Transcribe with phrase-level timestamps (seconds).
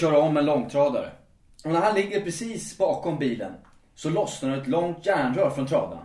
[0.00, 1.10] köra om en långtradare.
[1.64, 3.54] Och när han ligger precis bakom bilen.
[3.94, 6.04] Så lossnar ett långt järnrör från tradaren.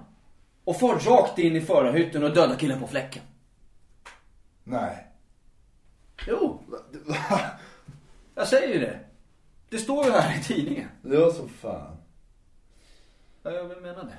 [0.63, 3.23] Och far rakt in i förarhytten och dödar killen på fläcken.
[4.63, 5.07] Nej.
[6.27, 6.59] Jo.
[8.35, 8.99] Jag säger ju det.
[9.69, 10.89] Det står ju här i tidningen.
[11.01, 11.97] Det var så fan.
[13.43, 14.17] Ja, jag vill mena det.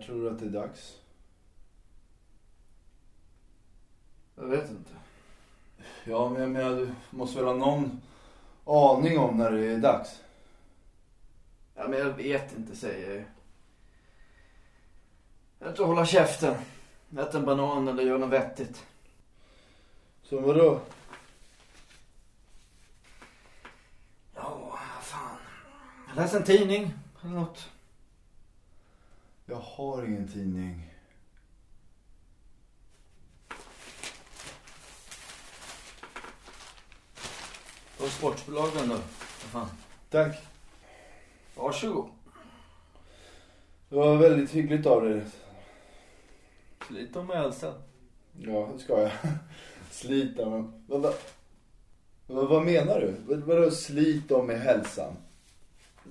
[0.00, 0.98] När tror du att det är dags?
[4.34, 4.90] Jag vet inte.
[6.04, 8.00] Ja, men jag menar, du måste väl ha någon
[8.64, 10.20] aning om när det är dags?
[11.74, 13.24] Ja, men jag vet inte, säger jag ju.
[15.58, 16.54] Jag inte hålla käften.
[17.16, 18.86] Ät en banan eller gör något vettigt.
[20.22, 20.80] Så vadå?
[24.34, 25.36] Ja, vad fan.
[26.16, 27.70] Läs en tidning eller något.
[29.50, 30.94] Jag har ingen tidning.
[37.98, 38.94] Och sportsbolagen då?
[38.94, 39.02] Vad
[39.52, 39.68] fan.
[40.10, 40.36] Tack.
[41.54, 42.08] Varsågod.
[43.88, 45.22] Det var väldigt hyggligt av dig.
[46.88, 47.74] Slita med hälsan.
[48.38, 49.10] Ja, det ska jag.
[49.90, 50.72] Slita med...
[50.86, 51.14] Vad, vad,
[52.26, 53.14] vad, vad menar du?
[53.26, 55.16] Vad, vadå slita med hälsan?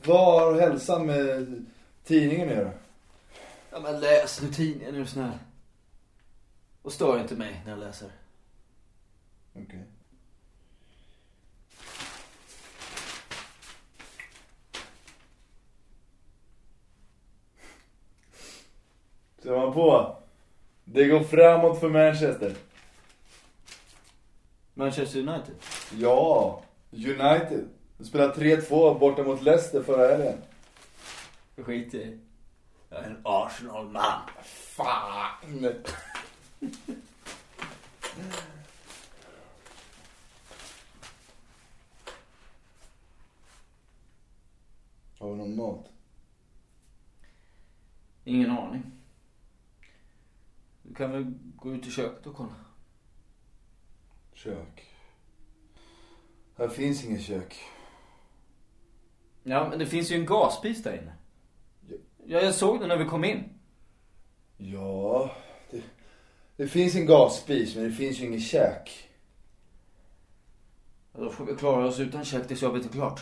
[0.05, 1.65] Vad har hälsan med
[2.03, 2.71] tidningen att göra?
[3.71, 5.37] Ja, men läs du tidningen du snäll.
[6.81, 8.11] Och stör inte mig när jag läser.
[9.53, 9.83] Okej.
[19.43, 20.17] Ser man på?
[20.83, 22.55] Det går framåt för Manchester.
[24.73, 25.55] Manchester United?
[25.91, 27.69] Ja, United.
[27.97, 30.37] De spelade 3-2 borta mot Leicester förra helgen.
[31.55, 32.19] Skit i.
[32.89, 34.21] Jag är en Arsenal-man.
[34.43, 35.83] Fan!
[45.19, 45.89] Har vi någon mat?
[48.23, 48.91] Ingen aning.
[50.81, 52.55] Du kan väl gå ut i köket och kolla.
[54.33, 54.95] Kök.
[56.57, 57.59] Här finns inget kök.
[59.43, 61.13] Ja, men det finns ju en gasspis där inne.
[62.31, 63.43] Ja, jag såg den när vi kom in.
[64.57, 65.31] Ja,
[65.71, 65.81] det,
[66.55, 69.09] det finns en gasspis men det finns ju inget kök.
[71.13, 73.21] Ja, Då får vi klara oss utan kök tills jobbet är klart.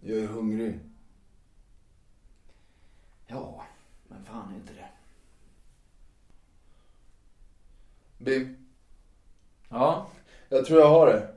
[0.00, 0.80] Jag är hungrig.
[3.26, 3.64] Ja,
[4.08, 4.88] men fan är inte det.
[8.18, 8.56] Bim,
[9.68, 10.08] Ja,
[10.48, 11.34] jag tror jag har det.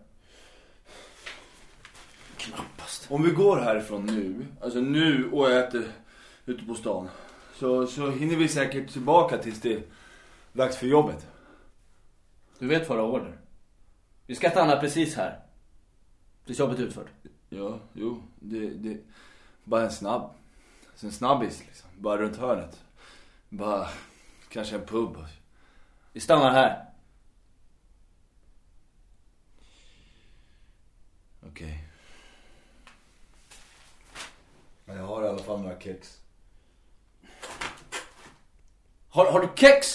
[2.37, 3.11] knappast.
[3.11, 5.91] Om vi går härifrån nu, alltså nu och äter
[6.47, 7.09] ute på stan.
[7.53, 9.83] Så, så hinner vi säkert tillbaka tills det är
[10.53, 11.27] dags för jobbet.
[12.59, 13.37] Du vet våra order.
[14.25, 15.39] Vi ska stanna precis här.
[16.45, 17.09] Tills jobbet är utfört.
[17.49, 18.97] Ja, jo, det, det
[19.63, 20.33] bara en snabb.
[21.01, 21.89] En snabbis liksom.
[21.97, 22.83] Bara runt hörnet.
[23.49, 23.87] Bara
[24.49, 25.17] kanske en pub.
[26.13, 26.85] Vi stannar här.
[31.47, 31.87] Okej.
[34.85, 36.21] Men jag har i alla fall några kex.
[39.09, 39.87] Har, har du kex?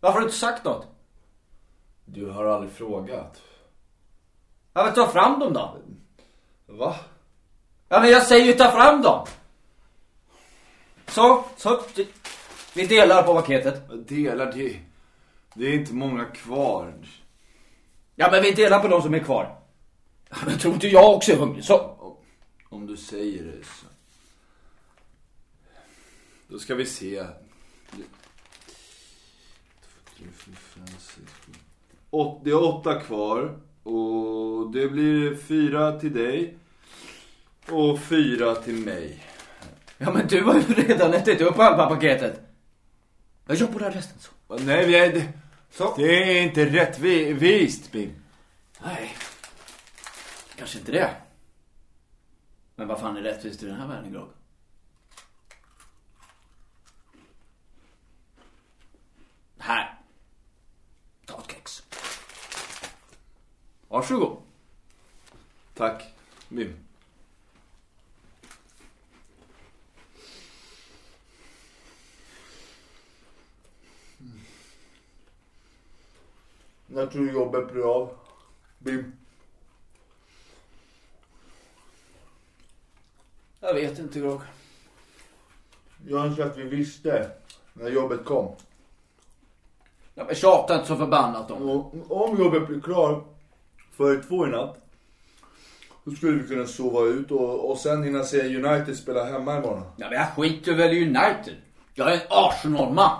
[0.00, 0.86] Varför har du inte sagt något?
[2.04, 3.42] Du har aldrig frågat.
[4.72, 5.76] Ja, men ta fram dem då.
[6.66, 6.96] Va?
[7.88, 9.26] Ja, men jag säger ju ta fram dem.
[11.06, 11.82] Så, så.
[12.74, 14.08] Vi delar på paketet.
[14.08, 14.80] Delar det.
[15.54, 16.94] Det är inte många kvar.
[18.14, 19.58] Ja, men vi delar på de som är kvar.
[20.30, 21.94] Ja, Men tror inte jag också är hungrig, så.
[22.68, 23.86] Om du säger det så.
[26.48, 27.24] Då ska vi se.
[32.10, 33.58] Åt, det är åtta kvar.
[33.82, 36.58] Och det blir fyra till dig.
[37.70, 39.24] Och fyra till mig.
[39.98, 42.40] Ja, men du har ju redan ätit upp halva paketet.
[43.46, 44.58] Jag det här resten så.
[44.64, 45.32] Nej, vi är,
[45.70, 45.94] Så.
[45.96, 48.12] det är inte rättvist, Bim.
[48.84, 49.16] Nej.
[50.56, 51.10] Kanske inte det.
[52.76, 54.28] Men vad fan är rättvist i den här världen, Grogg?
[59.68, 59.98] Här.
[61.26, 61.82] Ta ett kex.
[63.88, 64.42] Varsågod.
[65.74, 66.14] Tack,
[66.48, 66.76] Bim.
[76.86, 78.16] När tror du jobbet blir av?
[78.78, 79.12] Bim.
[83.60, 84.40] Jag vet inte Grog.
[86.06, 87.32] Jag önskar att vi visste
[87.72, 88.56] när jobbet kom.
[90.18, 93.24] Ja, men tjata inte så förbannat om Och om jobbet blir klar
[93.96, 94.76] före två i natt.
[96.04, 99.82] Då skulle vi kunna sova ut och, och sen hinna se United spela hemma imorgon.
[99.96, 101.56] Ja, men jag skiter väl i United.
[101.94, 103.18] Jag är en Arsenal-man.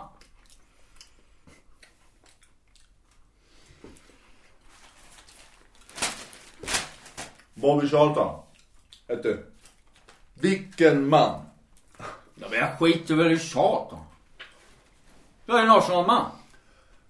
[7.55, 8.41] Bobby Charlton.
[9.07, 9.47] Du.
[10.35, 11.41] Vilken man.
[12.35, 13.99] Ja, men jag skiter väl i om.
[15.47, 16.38] Jag är en Arsenal-man.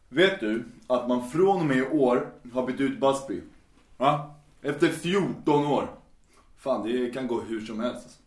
[0.09, 3.43] Vet du att man från och med i år har bytt ut Busby?
[3.97, 4.35] Va?
[4.63, 5.91] Efter 14 år.
[6.57, 8.05] Fan, det kan gå hur som helst.
[8.05, 8.19] alltså.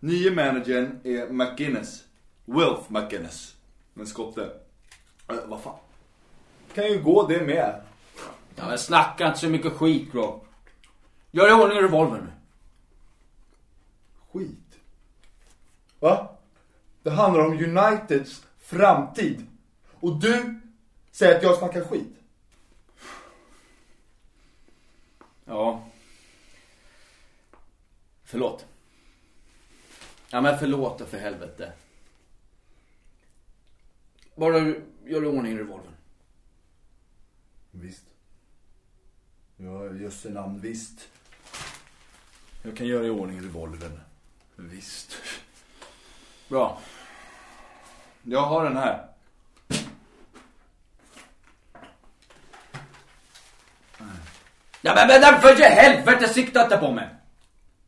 [0.00, 2.04] Nye managern är McGuinness.
[2.44, 3.56] Wilf McGuinness.
[3.94, 4.50] En skotte.
[5.28, 5.78] Äh, vad fan.
[6.74, 7.80] Kan ju gå det med.
[8.56, 10.40] Ja, men snacka inte så mycket skit Grog.
[11.30, 12.32] Gör i ordning revolvern nu.
[14.32, 14.78] Skit.
[16.00, 16.36] Va?
[17.02, 19.46] Det handlar om Uniteds framtid.
[20.00, 20.60] Och du
[21.16, 22.14] säger att jag snackar skit.
[25.44, 25.88] Ja.
[28.24, 28.66] Förlåt.
[30.30, 31.72] Ja men förlåt då för helvete.
[34.34, 35.94] Bara du gör i ordning revolvern.
[37.70, 38.04] Visst.
[39.56, 41.08] Ja, jösse namn, visst.
[42.62, 44.00] Jag kan göra i ordning revolvern.
[44.56, 45.16] Visst.
[46.48, 46.80] Bra.
[48.22, 49.15] Jag har den här.
[54.86, 57.08] Ja men, men för helvete sikta inte på mig.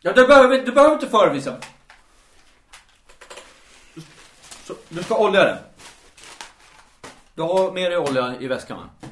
[0.00, 1.60] Ja, du behöver, du behöver inte förevisa.
[4.64, 5.58] Så, du ska olja den.
[7.34, 9.08] Du har med dig olja i väskan va?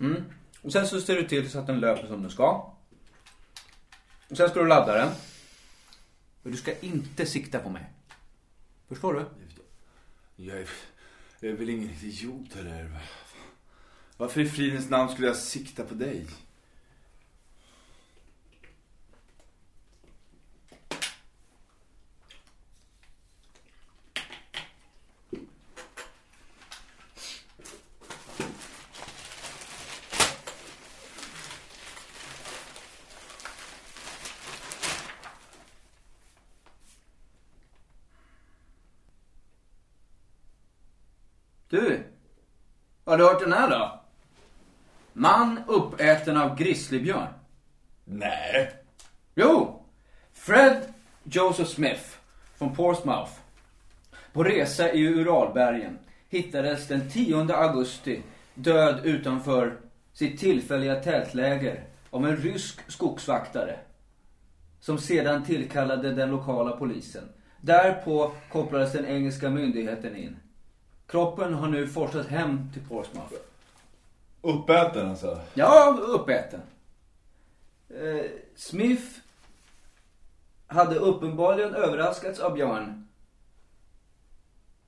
[0.00, 0.24] Mm.
[0.62, 2.72] Och sen så ser du till så att den löper som den ska.
[4.28, 5.08] Och sen ska du ladda den.
[6.42, 7.84] Men du ska inte sikta på mig.
[8.88, 9.24] Förstår du?
[10.36, 10.68] Jag är,
[11.40, 12.90] jag är väl ingen idiot eller?
[14.16, 16.26] Varför i fridens namn skulle jag sikta på dig?
[41.68, 42.02] Du.
[43.04, 44.00] Har du hört den här då?
[45.12, 47.28] Man uppäten av grizzlybjörn.
[48.04, 48.72] Nej.
[49.34, 49.82] Jo!
[50.32, 50.82] Fred
[51.22, 52.04] Joseph Smith
[52.58, 53.32] från Portsmouth.
[54.32, 55.98] På resa i Uralbergen
[56.28, 58.22] hittades den 10 augusti
[58.54, 59.76] död utanför
[60.12, 63.78] sitt tillfälliga tältläger av en rysk skogsvaktare.
[64.80, 67.28] Som sedan tillkallade den lokala polisen.
[67.60, 70.36] Därpå kopplades den engelska myndigheten in.
[71.08, 73.34] Kroppen har nu forsats hem till Portsmouth.
[74.42, 75.40] Uppäten alltså?
[75.54, 76.60] Ja, uppäten.
[77.88, 79.04] Eh, Smith
[80.66, 83.08] hade uppenbarligen överraskats av Björn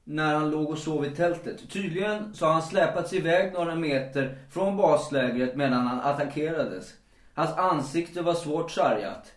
[0.05, 1.71] när han låg och sov i tältet.
[1.71, 6.95] Tydligen så har han släpats iväg några meter från baslägret medan han attackerades.
[7.35, 9.33] Hans ansikte var svårt sargat.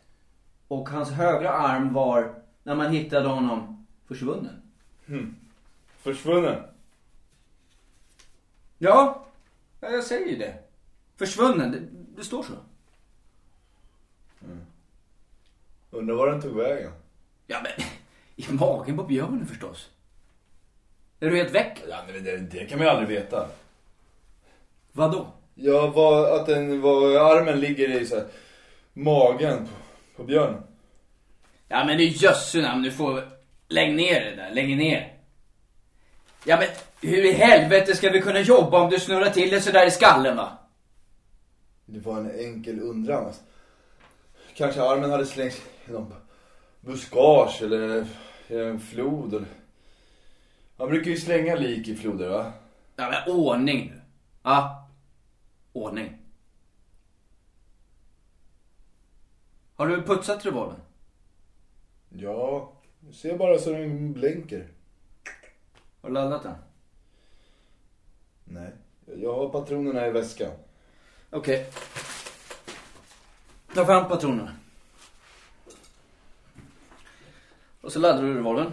[0.68, 4.62] Och hans högra arm var, när man hittade honom, försvunnen.
[6.02, 6.64] Försvunnen?
[8.84, 9.26] Ja,
[9.80, 10.54] ja, jag säger det.
[11.18, 11.80] Försvunnen, det,
[12.16, 12.54] det står så.
[15.92, 16.92] Undrar var den tog vägen?
[17.48, 17.88] Ja men,
[18.36, 19.90] i magen på björnen förstås.
[21.20, 21.82] Är du helt väck?
[21.90, 23.50] Ja, men det, det kan man ju aldrig veta.
[24.92, 25.28] Vadå?
[25.56, 28.28] Ja, vad, att den, vad armen ligger i så här,
[28.94, 29.74] magen på,
[30.16, 30.64] på björnen.
[31.68, 33.30] Ja men nu jösse namn, du får...
[33.68, 35.14] Lägg ner det där, lägg ner.
[36.46, 36.68] Ja men,
[37.04, 40.38] hur i helvete ska vi kunna jobba om du snurrar till det sådär i skallen
[40.38, 40.58] va?
[41.86, 43.26] Det var en enkel undran.
[43.26, 43.42] Alltså.
[44.56, 46.14] Kanske armen hade slängts i någon
[46.82, 48.08] buskage eller
[48.48, 49.34] i en flod.
[49.34, 49.48] Eller...
[50.78, 52.54] Man brukar ju slänga lik i floder va?
[52.96, 54.02] Ja men ordning nu.
[54.44, 54.90] Ja.
[55.74, 56.18] Ordning.
[59.76, 60.80] Har du putsat revolvern?
[62.10, 62.72] Ja,
[63.14, 64.68] ser bara så den blänker.
[66.02, 66.56] Har du laddat den?
[68.54, 68.72] Nej,
[69.06, 70.52] jag har patronerna i väskan.
[71.30, 71.70] Okej.
[73.74, 74.56] Ta fram patronerna.
[77.82, 78.72] Och så laddar du revolvern.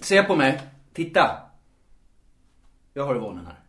[0.00, 0.62] Se på mig.
[0.92, 1.50] Titta.
[2.92, 3.60] Jag har revolvern här.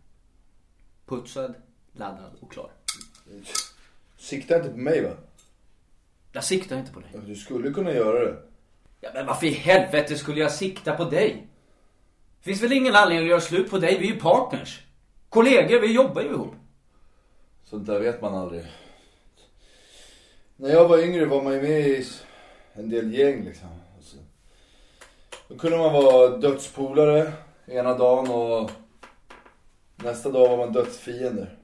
[1.06, 1.56] Putsad,
[1.92, 2.72] laddad och klar.
[4.18, 5.12] Sikta inte på mig va?
[6.32, 7.10] Jag siktar inte på dig.
[7.26, 8.42] Du skulle kunna göra det.
[9.00, 11.48] Ja, men varför i helvete skulle jag sikta på dig?
[12.46, 13.98] Finns väl ingen anledning att göra slut på dig?
[13.98, 14.82] Vi är ju partners.
[15.30, 16.54] Kollegor, vi jobbar ju ihop.
[17.64, 18.66] Sånt där vet man aldrig.
[20.56, 22.08] När jag var yngre var man ju med i
[22.74, 23.68] en del gäng liksom.
[23.96, 24.18] Alltså,
[25.48, 27.34] då kunde man vara dödspolare
[27.66, 28.72] ena dagen och
[29.96, 31.58] nästa dag var man dödsfiender.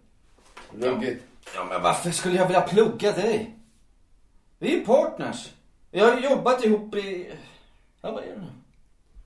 [0.79, 1.23] Ruggigt.
[1.55, 3.57] Ja, men varför skulle jag vilja plugga dig?
[4.59, 5.49] Vi är ju partners.
[5.91, 7.31] Vi har ju jobbat ihop i...
[8.01, 8.47] Ja, vad är det nu?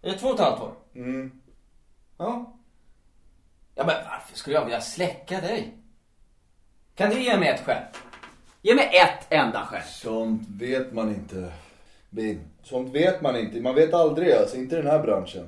[0.02, 0.74] Är det två och ett halvt år?
[0.96, 1.42] Mm.
[2.18, 2.54] Ja.
[3.76, 5.78] Ja, men varför skulle jag vilja släcka dig?
[6.96, 7.84] Kan du ge mig ett skäl?
[8.62, 9.84] Ge mig ett enda skäl.
[9.84, 11.54] Sånt vet man inte.
[12.10, 12.42] Bin.
[12.64, 13.62] Sånt vet man inte.
[13.62, 14.58] Man vet aldrig alltså.
[14.58, 15.48] Inte i den här branschen.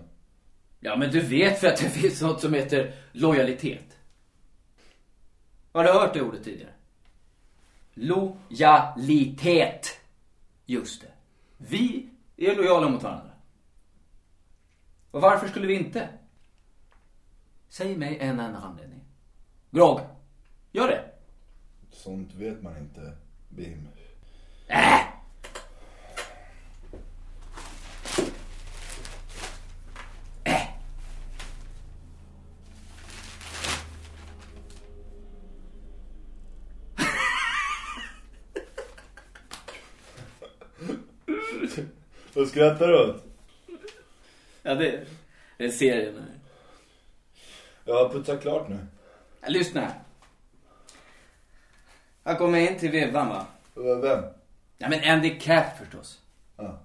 [0.79, 3.97] Ja, men du vet för att det finns något som heter lojalitet.
[5.71, 6.71] Har du hört det ordet tidigare?
[7.93, 9.99] Lojalitet.
[10.65, 11.11] Just det.
[11.57, 13.31] Vi är lojala mot varandra.
[15.11, 16.09] Och varför skulle vi inte?
[17.69, 19.01] Säg mig en enda anledning.
[19.71, 20.01] Grogg,
[20.71, 21.11] gör det.
[21.91, 23.17] Sånt vet man inte.
[23.49, 23.87] Bim.
[24.67, 24.99] Äh!
[30.43, 30.67] Äh!
[42.33, 43.23] Vad skrattar du åt?
[44.63, 45.05] Ja, det,
[45.57, 46.36] det är serien nu.
[47.87, 48.77] Jag har putsat klart nu.
[49.47, 49.99] Lyssna här.
[52.23, 53.45] Jag kommer in till Vivan va?
[53.73, 54.23] Vem?
[54.77, 56.21] Ja men Andy Cat förstås.
[56.57, 56.79] Ja.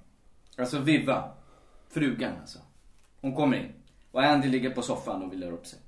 [0.57, 1.31] Alltså Viva.
[1.89, 2.59] Frugan alltså.
[3.21, 3.73] Hon kommer in.
[4.11, 5.79] Och Andy ligger på soffan och vill upp sig.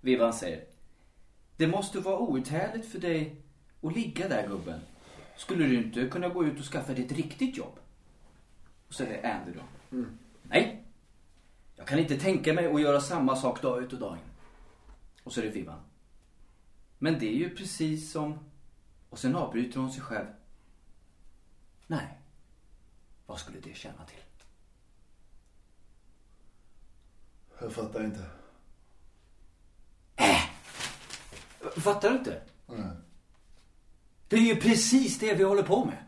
[0.00, 0.64] Vivan säger.
[1.56, 3.36] Det måste vara outhärdligt för dig
[3.82, 4.80] att ligga där gubben.
[5.36, 7.78] Skulle du inte kunna gå ut och skaffa dig ett riktigt jobb?
[8.88, 9.62] Och så säger Andy då.
[10.42, 10.84] Nej.
[11.76, 14.29] Jag kan inte tänka mig att göra samma sak dag ut och dag in.
[15.24, 15.80] Och så är det Vivan.
[16.98, 18.38] Men det är ju precis som...
[19.10, 20.26] Och sen avbryter hon sig själv.
[21.86, 22.18] Nej.
[23.26, 24.20] Vad skulle det tjäna till?
[27.60, 28.30] Jag fattar inte.
[31.76, 32.42] Fattar du inte?
[32.66, 32.96] Nej.
[34.28, 36.04] Det är ju precis det vi håller på med.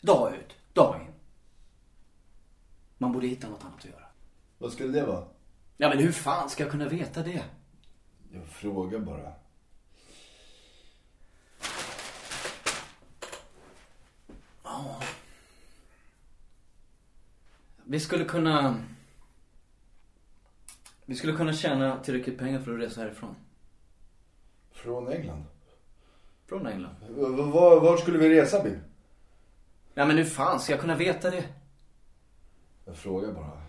[0.00, 1.12] Dag ut, dag in.
[2.98, 4.06] Man borde hitta något annat att göra.
[4.58, 5.24] Vad skulle det vara?
[5.76, 7.44] Ja, men hur fan ska jag kunna veta det?
[8.34, 9.32] Jag frågar bara.
[17.84, 18.84] Vi skulle kunna...
[21.04, 23.34] Vi skulle kunna tjäna tillräckligt pengar för att resa härifrån.
[24.70, 25.44] Från England?
[26.46, 26.94] Från England.
[27.00, 28.78] V- var, var skulle vi resa, Bim?
[29.94, 31.44] Ja, men hur fan ska jag kunna veta det?
[32.84, 33.61] Jag frågar bara.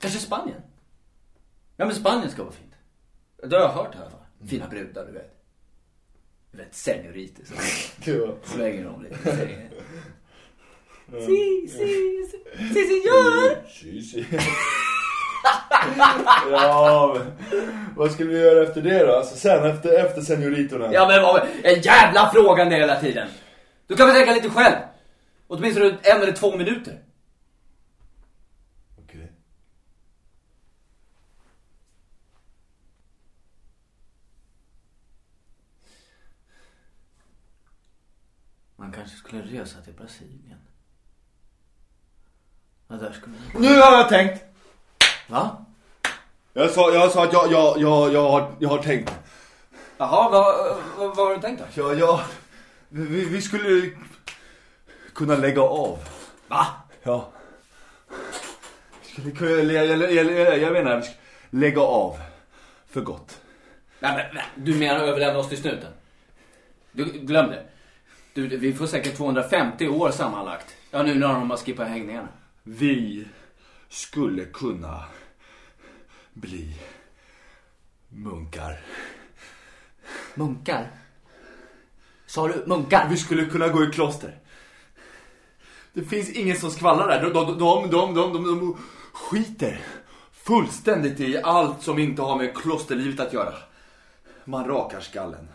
[0.00, 0.62] Kanske Spanien?
[1.76, 2.74] Ja, men Spanien ska vara fint.
[3.42, 4.20] Det har jag hört i alla fall.
[4.48, 5.36] Fina brudar, du vet.
[6.52, 7.56] Du vet, senioriter som
[8.56, 9.22] svänger om lite.
[9.22, 9.70] Säger,
[11.10, 11.78] Si, si,
[12.30, 13.68] si, si, senor!
[13.68, 14.26] Si, si.
[16.50, 17.32] ja, men
[17.96, 19.14] vad skulle vi göra efter det då?
[19.16, 20.92] Alltså sen, efter, efter senioritorna?
[20.92, 23.28] Ja, men vad, en jävla frågande hela tiden.
[23.86, 24.76] Du kan väl tänka lite själv?
[25.46, 26.98] Åtminstone en eller två minuter.
[28.98, 29.32] Okej.
[38.76, 40.58] Man kanske skulle resa till Brasilien.
[42.88, 43.62] Ja, där skulle man...
[43.62, 44.44] Nu har jag tänkt!
[45.28, 45.64] Va?
[46.52, 49.12] Jag sa, jag sa att jag, jag, jag, jag, har, jag har tänkt.
[49.98, 51.82] Jaha, vad, vad, vad har du tänkt då?
[51.82, 52.24] Ja, ja.
[52.88, 53.90] Vi, vi skulle
[55.14, 55.98] kunna lägga av.
[56.48, 56.66] Va?
[57.02, 57.32] Ja.
[59.02, 61.18] Vi skulle kunna, jag, jag, jag, jag, jag menar, vi skulle
[61.50, 62.18] lägga av.
[62.86, 63.40] För gott.
[64.00, 65.92] Nej, men, nej, du menar överlämna oss till snuten?
[66.92, 67.69] Du, glöm det.
[68.32, 70.74] Du, vi får säkert 250 år sammanlagt.
[70.90, 72.28] Ja, nu när de har skippat hängningarna.
[72.62, 73.26] Vi
[73.88, 75.04] skulle kunna
[76.32, 76.76] bli
[78.08, 78.80] munkar.
[80.34, 80.90] Munkar?
[82.26, 83.08] Sa du munkar?
[83.10, 84.38] Vi skulle kunna gå i kloster.
[85.92, 87.30] Det finns ingen som skvallrar där.
[87.30, 88.76] De, de, de, de, de,
[89.12, 89.80] skiter
[90.32, 93.54] fullständigt i allt som inte har med klosterlivet att göra.
[94.44, 95.48] Man rakar skallen.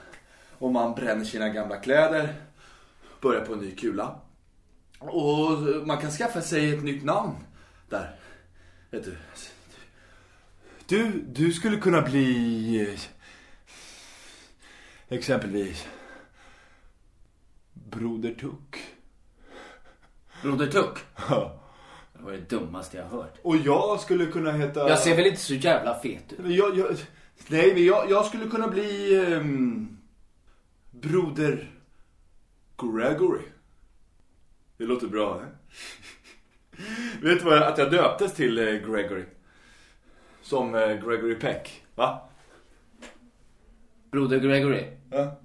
[0.58, 2.34] Och man bränner sina gamla kläder.
[3.26, 4.16] Börjar på en ny kula.
[5.00, 7.36] Och man kan skaffa sig ett nytt namn
[7.90, 8.16] där.
[8.92, 9.16] Vet du,
[10.88, 12.98] du, du skulle kunna bli
[15.10, 15.88] exempelvis
[17.74, 18.80] Broder Tuck.
[20.42, 21.00] Broder Tuck.
[21.30, 21.62] Ja.
[22.14, 23.38] Det var det dummaste jag hört.
[23.42, 24.90] Och jag skulle kunna heta...
[24.90, 26.56] Jag ser väl inte så jävla fet ut?
[26.56, 26.98] Jag, jag,
[27.48, 29.98] nej, men jag, jag skulle kunna bli ehm,
[30.92, 31.75] Broder
[32.78, 33.46] Gregory.
[34.78, 35.48] Det låter bra, eh?
[37.22, 39.26] Vet du vad, att jag döptes till eh, Gregory?
[40.42, 42.30] Som eh, Gregory Peck, va?
[44.12, 44.86] Broder Gregory.
[45.12, 45.40] Ja.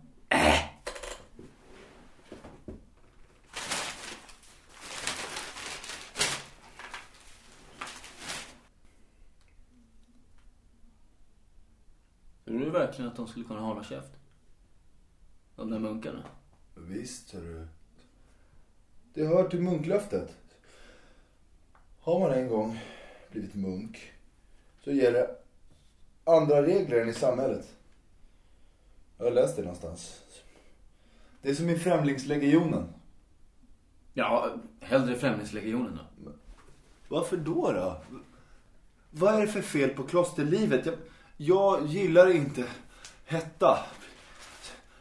[12.44, 14.12] Tror du verkligen att de skulle kunna hålla käft?
[15.56, 16.22] De där munkarna?
[16.74, 17.66] Visst, du.
[19.14, 20.36] Det hör till munklöftet.
[22.00, 22.80] Har man en gång
[23.30, 24.12] blivit munk
[24.84, 25.36] så gäller
[26.24, 27.76] andra regler än i samhället.
[29.18, 30.22] Jag har läst det någonstans.
[31.42, 32.92] Det är som i Främlingslegionen.
[34.12, 36.32] Ja, hellre Främlingslegionen då.
[37.08, 38.02] Varför då då?
[39.10, 40.86] Vad är det för fel på klosterlivet?
[40.86, 40.96] Jag,
[41.36, 42.64] jag gillar inte
[43.24, 43.78] hetta.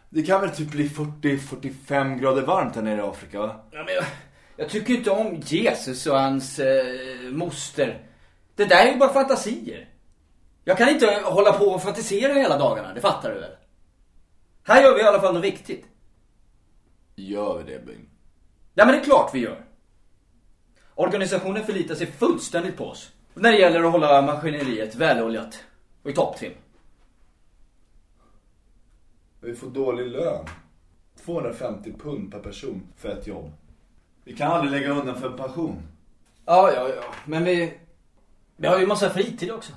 [0.09, 3.55] Det kan väl typ bli 40-45 grader varmt här nere i Afrika va?
[3.71, 4.03] Ja, men jag,
[4.57, 8.05] jag tycker inte om Jesus och hans eh, moster.
[8.55, 9.89] Det där är ju bara fantasier.
[10.63, 13.51] Jag kan inte hålla på och fantisera hela dagarna, det fattar du väl?
[14.63, 15.85] Här gör vi i alla fall något viktigt.
[17.15, 18.09] Gör vi det Bing?
[18.74, 19.65] Ja, men det är klart vi gör.
[20.95, 23.11] Organisationen förlitar sig fullständigt på oss.
[23.33, 25.63] När det gäller att hålla maskineriet väloljat
[26.03, 26.53] och i topptrim.
[29.41, 30.45] Vi får dålig lön.
[31.25, 33.51] 250 pund per person för ett jobb.
[34.23, 35.81] Vi kan aldrig lägga undan för pension.
[36.45, 37.03] Ja, ja, ja.
[37.25, 37.73] Men vi,
[38.55, 39.73] vi har ju massa fritid också.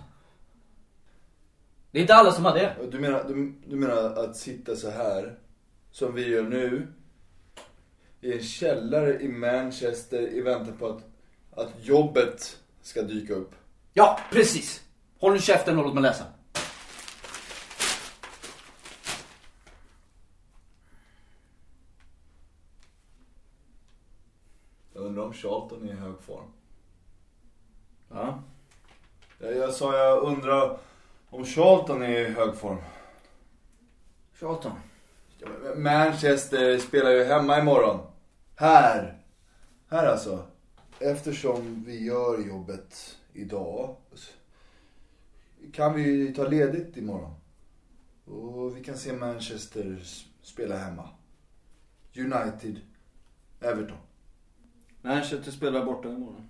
[1.91, 2.77] Det är inte alla som har det.
[2.91, 5.39] Du menar, du, du menar att sitta så här,
[5.91, 6.87] som vi gör nu,
[8.21, 11.03] i en källare i Manchester i väntan på att,
[11.51, 13.55] att jobbet ska dyka upp?
[13.93, 14.83] Ja, precis.
[15.19, 16.25] Håll nu käften och låt mig läsa.
[24.95, 26.53] Jag undrar om Charlton i hög form.
[28.11, 28.43] Ja.
[29.39, 30.79] Jag, jag sa jag undrar
[31.31, 32.79] om Charlton är i hög form.
[34.35, 34.73] Charlton.
[35.77, 38.01] Manchester spelar ju hemma imorgon.
[38.57, 39.19] Här.
[39.89, 40.47] Här alltså.
[40.99, 43.97] Eftersom vi gör jobbet idag
[45.73, 47.35] kan vi ju ta ledigt imorgon.
[48.25, 50.03] Och vi kan se Manchester
[50.43, 51.09] spela hemma.
[52.17, 52.81] United.
[53.61, 53.99] Everton.
[55.03, 56.49] Manchester spelar borta imorgon.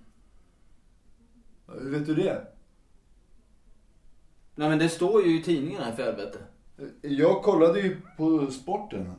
[1.67, 2.47] Hur vet du det?
[4.55, 6.39] Nej men det står ju i tidningen här för helvete.
[7.01, 9.13] Jag kollade ju på sporten.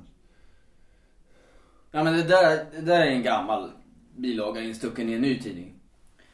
[1.90, 3.70] Ja men det där, det där är en gammal
[4.16, 5.74] bilaga instucken i en ny tidning.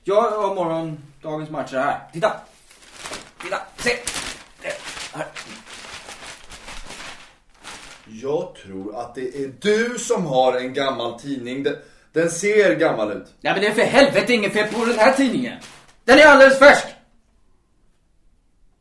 [0.04, 2.10] Jag har morgondagens matcher här.
[2.12, 2.40] Titta!
[3.42, 3.56] Titta!
[3.76, 3.90] Se!
[5.12, 5.26] Här.
[8.06, 11.62] Jag tror att det är du som har en gammal tidning.
[11.62, 11.76] Den,
[12.12, 13.34] den ser gammal ut.
[13.40, 15.58] Ja men det är för helvete inget fel på den här tidningen.
[16.04, 16.86] Den är alldeles färsk!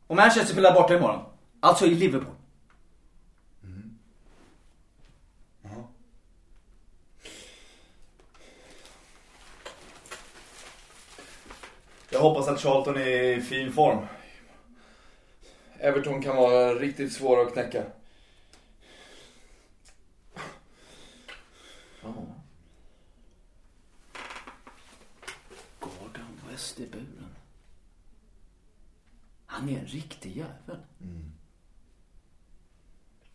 [0.06, 1.24] Och Manchester spelar borta imorgon.
[1.60, 2.34] Alltså i Liverpool.
[12.12, 14.06] Jag hoppas att Charlton är i fin form.
[15.78, 17.82] Everton kan vara riktigt svåra att knäcka.
[26.80, 27.26] I buren.
[29.46, 30.76] Han är en riktig jävel.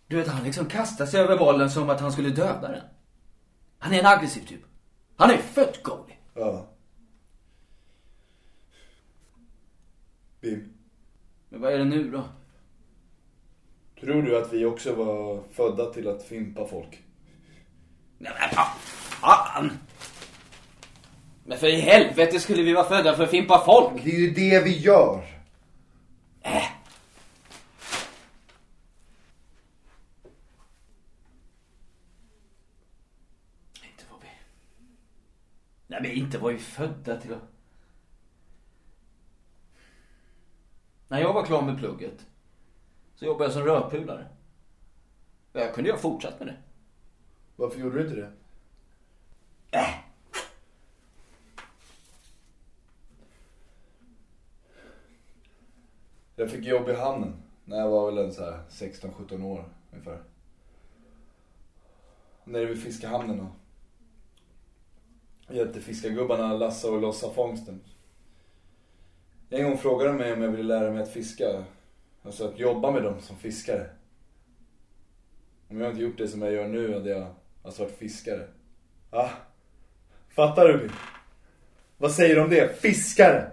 [0.08, 2.84] Du vet, han liksom kastar sig över bollen som att han skulle döda den.
[3.78, 4.62] Han är en aggressiv typ.
[5.16, 6.16] Han är född goalie.
[6.34, 6.68] Ja.
[10.42, 10.74] Bim,
[11.50, 12.24] Men vad är det nu då?
[14.00, 17.04] tror du att vi också var födda till att fimpa folk?
[18.18, 19.72] Nej men fa- fan!
[21.48, 24.04] Men för i helvete skulle vi vara födda för att fimpa folk.
[24.04, 25.26] Det är ju det vi gör.
[26.42, 26.64] Äh.
[33.84, 34.28] Inte var vi...
[35.88, 37.42] Nej men inte var vi födda till att...
[41.08, 42.26] När jag var klar med plugget
[43.16, 44.28] så jobbade jag som rörpulare.
[45.54, 46.58] Jag kunde ju ha fortsatt med det.
[47.56, 48.32] Varför gjorde du inte det?
[49.72, 50.05] Äh.
[56.46, 57.34] Jag fick jobb i hamnen.
[57.66, 60.18] När jag var väl en så här 16-17 år ungefär.
[62.44, 63.48] Nere vid fiskehamnen då.
[65.56, 67.82] hjälpte fiskargubbarna lassa och lossa fångsten.
[69.50, 71.64] En gång frågade de mig om jag ville lära mig att fiska.
[72.24, 73.90] Alltså att jobba med dem som fiskare.
[75.70, 77.28] Om jag inte gjort det som jag gör nu hade jag
[77.64, 78.48] alltså varit fiskare.
[79.10, 79.30] Ah,
[80.30, 80.90] fattar du?
[81.98, 82.82] Vad säger du om det?
[82.82, 83.52] Fiskare!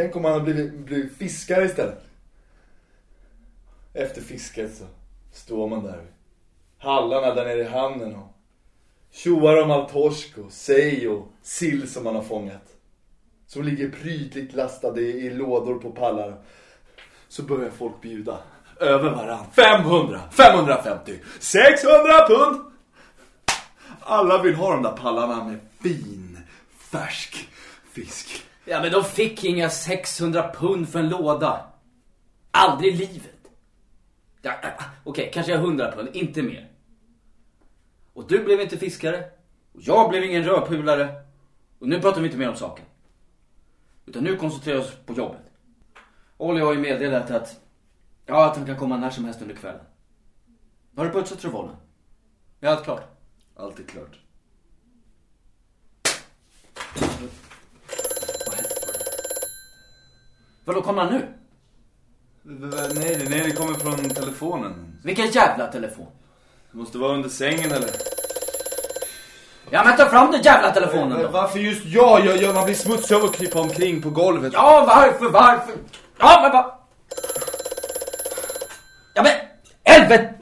[0.00, 2.04] Tänk om man hade blivit, blivit fiskare istället.
[3.94, 4.84] Efter fisket så
[5.32, 6.06] står man där
[6.78, 8.36] hallarna där nere i hamnen och
[9.10, 12.62] tjoar om all torsk och sej och sill som man har fångat.
[13.46, 16.42] Som ligger prydligt lastade i, i lådor på pallar.
[17.28, 18.38] Så börjar folk bjuda
[18.80, 19.44] över varann.
[19.52, 22.72] 500, 550, 600 pund!
[24.00, 26.38] Alla vill ha de där pallarna med fin,
[26.90, 27.48] färsk
[27.92, 28.49] fisk.
[28.70, 31.66] Ja, men de fick inga 600 pund för en låda.
[32.50, 33.50] Aldrig i livet.
[34.42, 36.70] Ja, Okej, okay, kanske 100 pund, inte mer.
[38.12, 39.24] Och du blev inte fiskare.
[39.72, 41.22] Och jag blev ingen rödpulare.
[41.78, 42.84] Och nu pratar vi inte mer om saken.
[44.06, 45.52] Utan nu koncentrerar vi oss på jobbet.
[46.36, 47.60] Olli har ju meddelat att,
[48.26, 49.84] ja, att han kan komma när som helst under kvällen.
[50.96, 51.76] Har du putsat revolvern?
[52.60, 53.04] Är allt klart?
[53.56, 54.18] Allt är klart.
[58.46, 58.70] Vad hände?
[60.70, 61.28] Vadå, kommer han nu?
[62.42, 64.98] Nej, nej, det kommer från telefonen.
[65.04, 66.06] Vilken jävla telefon?
[66.70, 67.90] Det måste vara under sängen eller?
[69.70, 71.28] Ja men ta fram den jävla telefonen då.
[71.28, 72.26] Varför just jag?
[72.26, 74.52] jag, jag man blir smutsig av att krypa omkring på golvet.
[74.52, 75.74] Ja, varför, varför?
[76.18, 76.72] Ja, men vad?
[79.14, 79.32] Ja, men
[79.84, 80.34] helvete!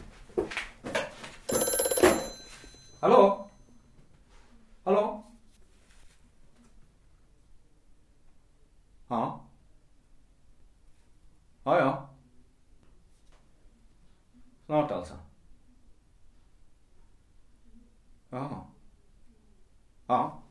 [3.01, 3.49] Hallå?
[4.85, 5.25] Ja.
[11.69, 12.09] Ja, ja.
[14.89, 15.15] Snart alltså.
[18.31, 18.67] Ja.
[20.07, 20.43] Ja.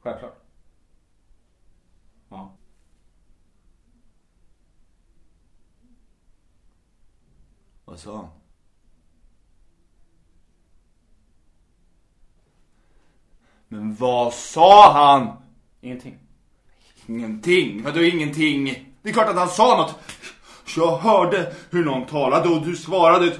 [0.00, 0.36] Självklart.
[2.28, 2.56] Ja.
[7.84, 8.28] Vad sa han?
[13.68, 15.42] Men vad sa han?
[15.80, 16.18] Ingenting.
[17.06, 17.82] Ingenting.
[17.82, 18.64] Vadå ingenting?
[19.02, 19.98] Det är klart att han sa något.
[20.76, 23.32] Jag hörde hur någon talade och du svarade.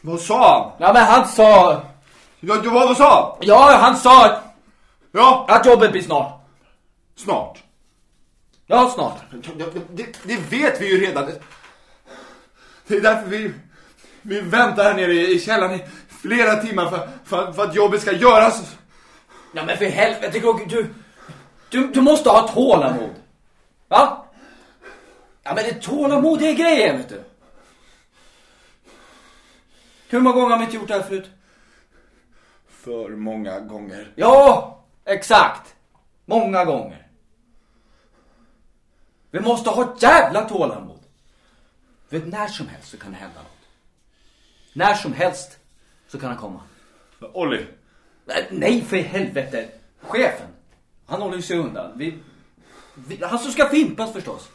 [0.00, 0.72] Vad sa han?
[0.78, 1.82] Ja men han sa...
[2.40, 3.48] Ja, vad, vad sa han?
[3.48, 4.40] Ja, han sa
[5.12, 6.40] Ja, att jobbet blir snart.
[7.16, 7.62] snart.
[8.66, 9.18] Ja, snart.
[9.90, 11.30] Det, det vet vi ju redan.
[12.86, 13.52] Det är därför vi,
[14.22, 15.84] vi väntar här nere i källaren i
[16.22, 18.76] flera timmar för, för, för att jobbet ska göras.
[19.52, 20.94] Ja men för helvete, du,
[21.68, 23.14] du, du måste ha tålamod.
[23.88, 24.17] Va?
[25.48, 27.22] Ja men det är tålamod, det är grejen vet du.
[30.08, 31.30] Hur många gånger har vi inte gjort det här förut?
[32.68, 34.12] För många gånger.
[34.14, 35.74] Ja, exakt.
[36.24, 37.06] Många gånger.
[39.30, 41.00] Vi måste ha ett jävla tålamod.
[42.08, 43.68] För när som helst så kan det hända något.
[44.72, 45.58] När som helst
[46.08, 46.60] så kan han komma.
[47.20, 47.66] Olli.
[48.50, 49.68] Nej, för helvete.
[50.00, 50.48] Chefen.
[51.06, 51.98] Han håller ju sig undan.
[51.98, 52.18] Vi,
[52.94, 54.48] vi, han som ska fimpas förstås.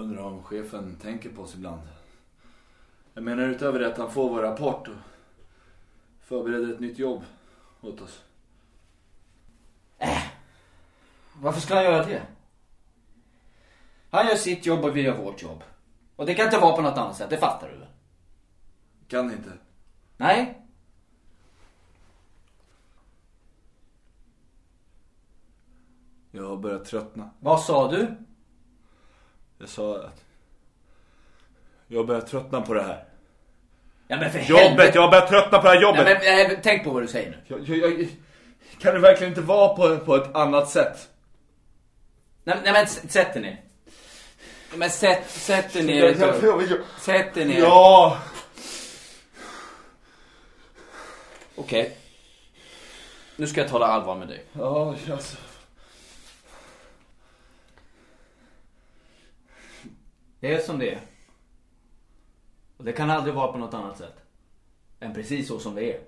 [0.00, 1.82] Undrar om chefen tänker på oss ibland.
[3.14, 4.94] Jag menar utöver det att han får vår rapport och
[6.20, 7.22] förbereder ett nytt jobb
[7.80, 8.22] åt oss.
[11.34, 12.22] Varför ska han göra det?
[14.10, 15.62] Han gör sitt jobb och vi gör vårt jobb.
[16.16, 17.88] Och det kan inte vara på något annat sätt, det fattar du väl?
[19.08, 19.52] Kan inte.
[20.16, 20.66] Nej?
[26.30, 27.30] Jag har börjat tröttna.
[27.40, 28.16] Vad sa du?
[29.60, 30.24] Jag sa att
[31.86, 33.04] jag har börjat tröttna på det här.
[34.08, 34.92] Ja men för Jobbet, helvete.
[34.94, 36.04] jag har börjat tröttna på det här jobbet.
[36.04, 37.36] Nej, men, eh, tänk på vad du säger nu.
[37.46, 38.08] Jag, jag, jag,
[38.78, 41.08] kan det verkligen inte vara på, på ett annat sätt?
[42.44, 43.60] Nej, nej men sätt dig ner.
[44.74, 46.14] Men sätt, sätt dig ner.
[47.00, 47.60] Sätt dig ner.
[47.60, 48.18] ja!
[51.56, 51.96] Okej.
[53.36, 54.44] Nu ska jag tala allvar med dig.
[54.52, 55.36] Ja, alltså.
[60.40, 61.00] Det är som det är.
[62.76, 64.16] Och det kan aldrig vara på något annat sätt.
[65.00, 66.00] Än precis så som det är.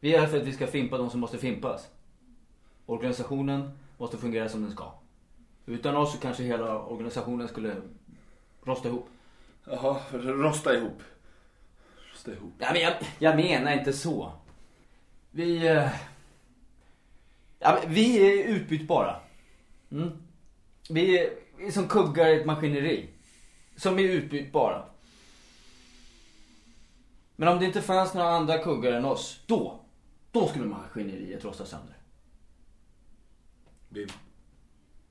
[0.00, 1.88] Vi är här för att vi ska fimpa de som måste fimpas.
[2.86, 4.92] Organisationen måste fungera som den ska.
[5.66, 7.76] Utan oss så kanske hela organisationen skulle
[8.62, 9.08] rosta ihop.
[9.64, 11.02] Jaha, rosta ihop.
[12.12, 12.52] Rosta ihop.
[12.58, 14.32] Ja, men jag, jag menar inte så.
[15.30, 15.66] Vi...
[15.68, 15.88] eh,
[17.58, 19.16] Ja, men vi är utbytbara.
[19.90, 20.10] Mm.
[20.90, 21.30] Vi
[21.70, 23.10] som kuggar i ett maskineri.
[23.76, 24.82] Som är utbytbara.
[27.36, 29.80] Men om det inte fanns några andra kuggar än oss, då,
[30.32, 31.96] då skulle maskineriet rosta sönder.
[33.88, 34.08] Bim,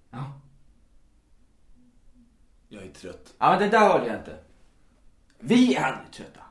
[0.09, 0.31] Ja.
[2.69, 3.33] jag är trött.
[3.37, 4.37] Ja, men det där hörde jag inte.
[5.39, 6.41] Vi är aldrig trötta.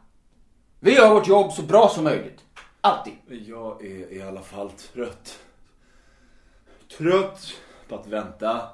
[0.81, 2.45] Vi gör vårt jobb så bra som möjligt.
[2.81, 3.15] Alltid.
[3.29, 5.39] Jag är i alla fall trött.
[6.99, 7.53] Trött
[7.89, 8.69] på att vänta.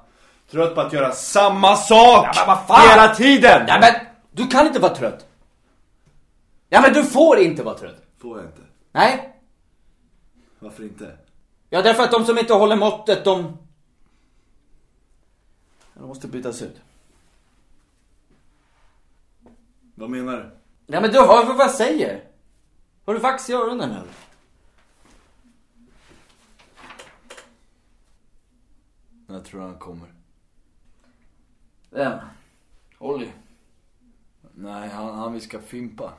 [0.51, 2.89] Trött på att göra samma sak Ja, men vad fan!
[2.89, 3.65] hela tiden.
[3.67, 3.93] Ja, men
[4.31, 5.27] du kan inte vara trött.
[6.69, 8.01] Ja, men du får inte vara trött.
[8.17, 8.61] Får jag inte.
[8.91, 9.33] Nej.
[10.59, 11.17] Varför inte?
[11.69, 13.57] Ja, därför att de som inte håller måttet, de...
[15.93, 16.81] De måste bytas ut.
[19.95, 20.51] Vad menar du?
[20.93, 22.23] Ja, men du hör vad jag säger.
[23.05, 24.11] Har du vax i öronen eller?
[29.27, 30.07] När tror han kommer?
[31.89, 32.19] Vem?
[32.99, 33.31] Olli.
[34.55, 36.13] Nej, han, han vi ska fimpa.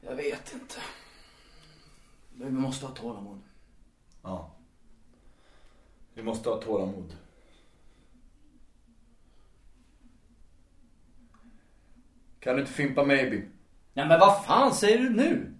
[0.00, 0.74] Jag vet inte.
[2.34, 3.40] Men vi måste ha tålamod.
[4.22, 4.50] Ja.
[6.14, 7.16] Vi måste ha tålamod.
[12.40, 13.52] Kan du inte fimpa Bim?
[13.94, 15.54] Ja, men vad fan säger du nu?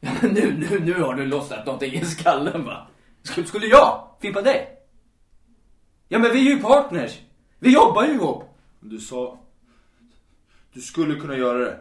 [0.00, 2.86] Ja, men nu, nu, nu har du lossat någonting i skallen va?
[3.22, 4.78] Skulle, skulle jag fimpa dig?
[6.08, 7.20] Ja, men vi är ju partners.
[7.60, 8.44] Vi jobbar ju ihop.
[8.80, 9.38] Du sa...
[10.72, 11.80] Du skulle kunna göra det.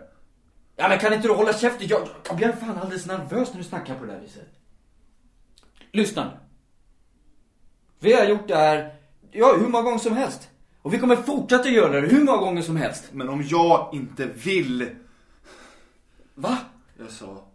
[0.75, 1.87] Ja, men kan inte du hålla käften?
[1.87, 4.49] Jag, jag blir fan alldeles nervös när du snackar på det där viset.
[5.91, 6.31] Lyssna nu.
[7.99, 8.95] Vi har gjort det här,
[9.31, 10.49] ja, hur många gånger som helst.
[10.81, 13.09] Och vi kommer fortsätta göra det hur många gånger som helst.
[13.11, 14.95] Men om jag inte vill...
[16.35, 16.57] Va?
[16.97, 17.45] Jag sa...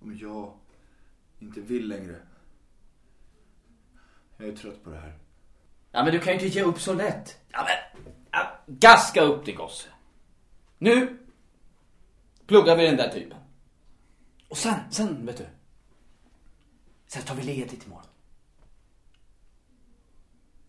[0.00, 0.52] Om jag
[1.38, 2.16] inte vill längre.
[4.36, 5.21] Jag är trött på det här.
[5.92, 7.38] Ja, men du kan ju inte ge upp så lätt.
[7.50, 9.88] Ja, men, ja, gaska upp dig gosse.
[10.78, 11.18] Nu
[12.46, 13.38] pluggar vi den där typen.
[14.48, 15.46] Och sen, sen, vet du.
[17.06, 18.06] Sen tar vi ledigt imorgon.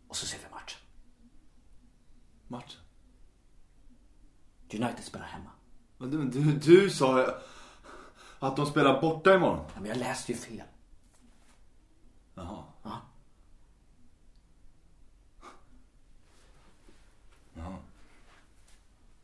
[0.08, 0.80] Och så ser vi matchen.
[2.48, 2.82] Matchen?
[4.74, 5.50] United spelar hemma.
[5.98, 7.36] Men du, du, du sa
[8.40, 9.66] att de spelar borta imorgon.
[9.74, 10.58] Ja, men jag läste ju fel.
[10.58, 10.66] Jaha.
[12.36, 12.44] Ja.
[12.44, 12.73] Jaha.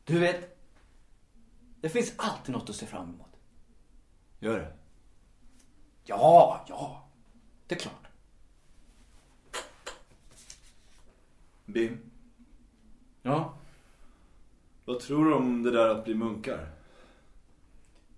[0.09, 0.57] Du vet,
[1.81, 3.27] det finns alltid något att se fram emot.
[4.39, 4.73] Gör det?
[6.03, 7.07] Ja, ja.
[7.67, 8.07] Det är klart.
[11.65, 11.97] Bim,
[13.21, 13.53] Ja.
[14.85, 16.69] vad tror du om det där att bli munkar?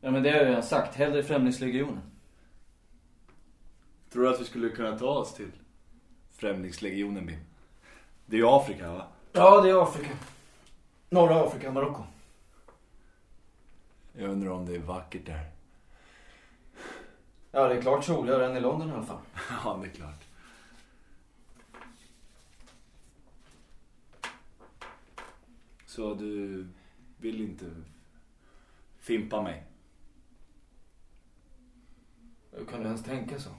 [0.02, 0.96] Ja, men det har jag redan sagt.
[0.96, 2.02] Hellre Främlingslegionen.
[4.10, 5.52] Tror du att vi skulle kunna ta oss till
[6.32, 7.40] Främlingslegionen, Bim?
[8.26, 9.08] Det är ju Afrika, va?
[9.32, 10.10] Ja, det är Afrika.
[11.14, 12.04] Norra Afrika, Marocko.
[14.14, 15.52] Jag undrar om det är vackert där.
[17.52, 19.22] Ja, det är klart soligare än i London i alla fall.
[19.64, 20.28] Ja, det är klart.
[25.86, 26.68] Så du
[27.18, 27.66] vill inte
[29.00, 29.64] fimpa mig?
[32.52, 33.50] Hur kan du ens tänka så?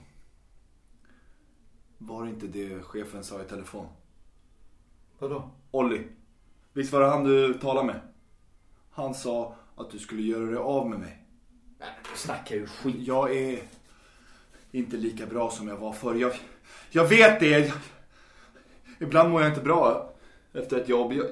[1.97, 3.87] Var det inte det chefen sa i telefon?
[5.19, 5.49] Vadå?
[5.71, 6.07] Olli,
[6.73, 7.99] visst var det han du talade med?
[8.91, 11.17] Han sa att du skulle göra dig av med mig.
[11.79, 12.95] Nej, du snackar ju skit.
[12.99, 13.59] Jag är
[14.71, 16.15] inte lika bra som jag var förr.
[16.15, 16.31] Jag,
[16.91, 17.73] jag vet det.
[18.99, 20.13] Ibland mår jag inte bra
[20.53, 21.13] efter ett jobb.
[21.13, 21.25] Jag,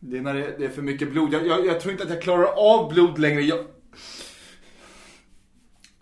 [0.00, 1.32] det är när det, det är för mycket blod.
[1.32, 3.40] Jag, jag, jag tror inte att jag klarar av blod längre.
[3.42, 3.64] Jag,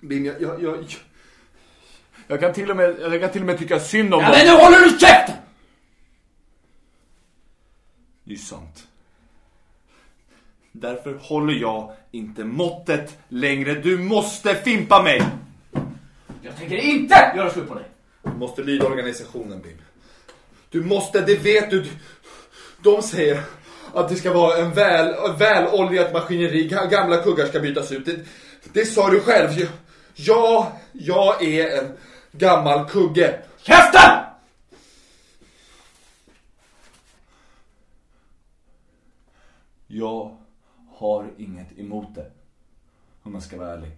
[0.01, 0.85] Bim, jag, jag, jag,
[2.27, 4.37] jag, kan till och med, jag kan till och med tycka synd om Ja, dem.
[4.39, 5.35] men nu håller du käften!
[8.29, 8.87] Det är sant.
[10.73, 13.75] Därför håller jag inte måttet längre.
[13.75, 15.23] Du måste fimpa mig!
[16.43, 17.85] Jag tänker inte göra slut på dig.
[18.23, 19.79] Du måste lyda organisationen, Bim.
[20.71, 21.87] Du måste, det vet du.
[22.83, 23.41] De säger
[23.95, 26.69] att det ska vara en väl, väloljat maskineri.
[26.69, 28.07] Ga- Gamla kuggar ska bytas ut.
[28.07, 28.17] Det,
[28.73, 29.51] det sa du själv.
[29.59, 29.69] Jag-
[30.21, 31.93] Ja, jag är en
[32.33, 33.39] gammal kugge.
[33.63, 34.28] Käften!
[39.99, 40.37] Jag
[40.89, 42.31] har inget emot det.
[43.23, 43.91] Om man ska vara ärlig.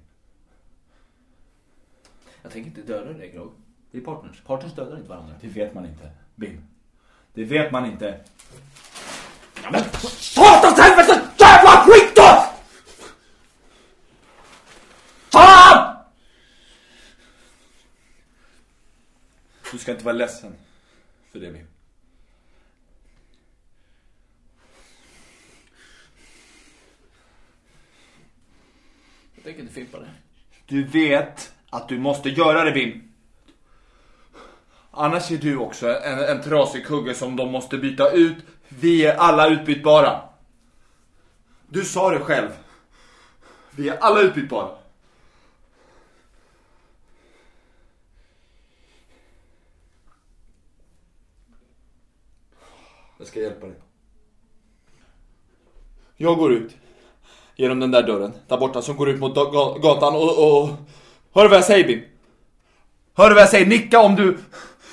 [2.43, 3.53] Jag tänker inte döda dig Grog.
[3.91, 4.41] Vi är partners.
[4.41, 5.35] Partners dödar inte varandra.
[5.41, 6.11] Det vet man inte.
[6.35, 6.65] Bim.
[7.33, 8.21] Det vet man inte.
[9.63, 9.85] Ja, men
[10.19, 11.21] satans helvete!
[11.39, 12.45] Jävla skit då!
[15.31, 15.97] Fan!
[19.73, 20.55] Du ska inte vara ledsen
[21.33, 21.67] för det Bim.
[29.75, 29.87] Det.
[30.67, 33.13] Du vet att du måste göra det Wim.
[34.91, 38.37] Annars är du också en, en trasig kugge som de måste byta ut.
[38.69, 40.21] Vi är alla utbytbara.
[41.69, 42.51] Du sa det själv.
[43.71, 44.71] Vi är alla utbytbara.
[53.19, 53.77] Jag ska hjälpa dig.
[56.17, 56.77] Jag går ut.
[57.61, 58.33] Genom den där dörren.
[58.49, 60.69] Där borta som går ut mot ga- gatan och, och...
[61.35, 62.01] Hör du vad jag säger Bim?
[63.15, 63.67] Hör du vad jag säger?
[63.67, 64.39] Nicka om du...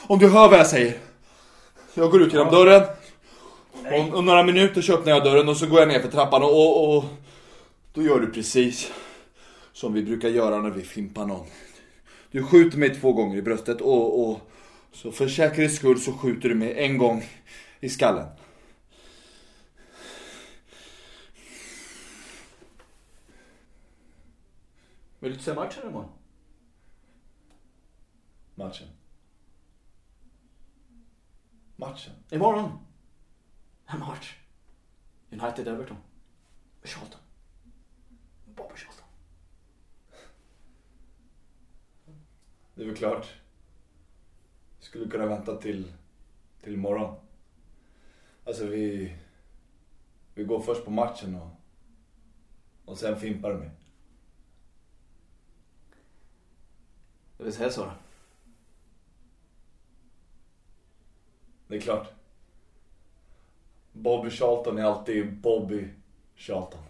[0.08, 0.98] Om du hör vad jag säger.
[1.94, 2.84] Jag går ut genom dörren.
[3.94, 6.44] Om, om några minuter så öppnar jag dörren och så går jag ner för trappan
[6.44, 7.06] och, och, och...
[7.94, 8.92] Då gör du precis
[9.74, 11.46] som vi brukar göra när vi fimpar någon.
[12.32, 14.40] Du skjuter mig två gånger i bröstet och, och
[14.94, 17.26] så för säkerhets skull så skjuter du mig en gång
[17.80, 18.26] i skallen.
[25.20, 26.12] Vill du inte se matchen imorgon?
[28.56, 28.88] Matchen.
[31.76, 32.14] Matchen?
[32.32, 32.80] Imorgon.
[33.86, 34.38] En match.
[35.30, 35.98] United-Everton.
[36.84, 37.20] Charlton.
[38.46, 39.06] Bobby Charlton.
[42.76, 43.28] Det är väl klart.
[44.80, 45.94] Skulle kunna vänta till,
[46.62, 47.16] till imorgon.
[48.46, 49.16] Alltså vi...
[50.34, 51.50] Vi går först på matchen och...
[52.86, 53.72] Och sen fimpar du
[57.38, 57.92] Jag vill säga så då.
[61.68, 62.08] Det är klart.
[63.92, 65.90] Bobby Charlton är alltid Bobby
[66.36, 66.87] Charlton.